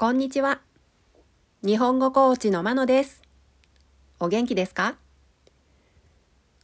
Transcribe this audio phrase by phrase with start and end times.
[0.00, 0.62] こんにちは。
[1.62, 3.20] 日本語コーチのまのです。
[4.18, 4.96] お元気ですか？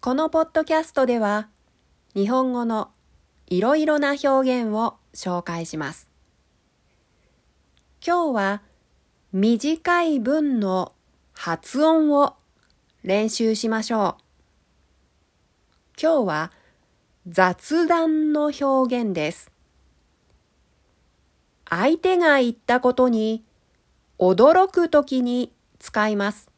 [0.00, 1.48] このポッドキャストでは、
[2.14, 2.92] 日本語の
[3.48, 6.08] いろいろな表現を紹介します。
[8.06, 8.62] 今日は
[9.32, 10.92] 短い文の
[11.32, 12.36] 発音を
[13.02, 14.22] 練習しましょう。
[16.00, 16.52] 今日は
[17.26, 19.50] 雑談の表現です。
[21.76, 23.42] 相手が言ったことに
[24.20, 26.48] 驚くときに使います。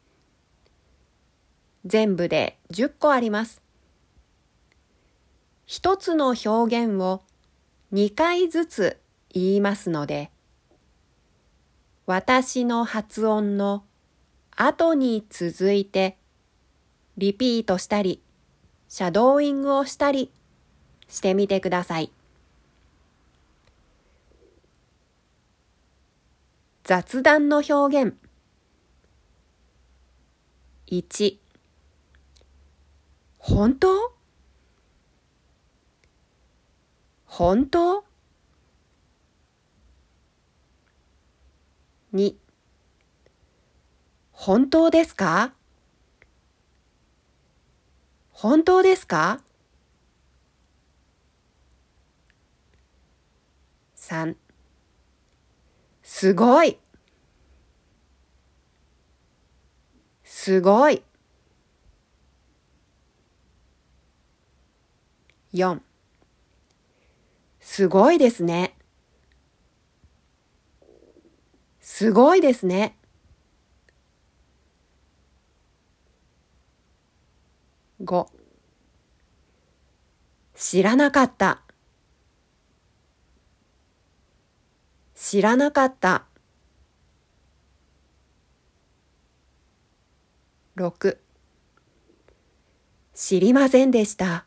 [1.87, 3.63] 全部で10個あります。
[5.65, 6.49] 一つの表
[6.85, 7.23] 現を
[7.93, 8.99] 2回ずつ
[9.33, 10.29] 言いますので、
[12.05, 13.83] 私の発音の
[14.55, 16.17] 後に続いて
[17.17, 18.21] リピートしたり、
[18.87, 20.31] シャドーイングをしたり
[21.07, 22.11] してみてください。
[26.87, 28.15] 雑談の表現。
[30.87, 31.37] 1
[33.39, 34.15] 本当？
[37.25, 38.05] 本当
[42.13, 42.35] ?2
[44.31, 45.53] 本当ですか？
[48.31, 49.41] 本当ですか
[53.97, 54.37] ?3
[56.19, 56.79] すごい。
[60.23, 61.03] すごい。
[65.53, 65.79] 4
[67.59, 68.75] すごいですね。
[71.81, 72.97] すごいですね。
[78.03, 78.27] 5
[80.55, 81.66] 知らなかった。
[85.29, 86.23] 知らなかった。
[90.77, 91.17] 6
[93.13, 94.45] 知りませんでした。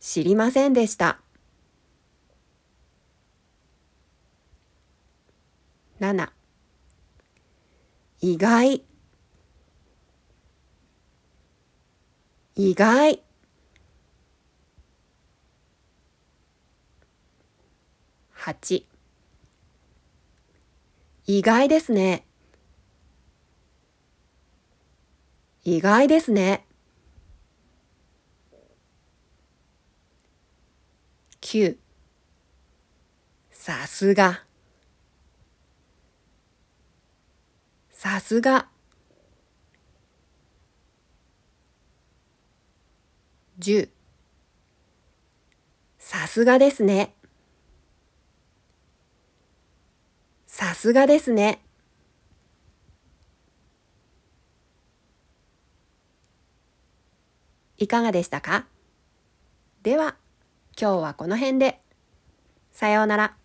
[0.00, 1.18] 知りませんでした。
[5.98, 6.28] 7
[8.20, 8.84] 意外
[12.54, 13.22] 意外
[18.42, 18.86] 8
[21.26, 22.26] 意外ですね。
[25.62, 26.66] 意外ですね。
[31.40, 31.76] 9
[33.52, 34.42] さすが
[37.90, 38.66] さすが
[43.60, 43.88] 10
[46.00, 47.14] さすがですね。
[50.62, 51.60] さすがですね。
[57.78, 58.66] いかがでしたか？
[59.82, 60.14] では、
[60.80, 61.80] 今日はこの辺で。
[62.70, 63.41] さようなら。